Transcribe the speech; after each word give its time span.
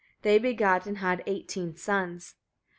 They 0.23 0.39
begat 0.39 0.87
and 0.87 0.97
had 0.97 1.21
eighteen 1.27 1.75
sons. 1.75 2.33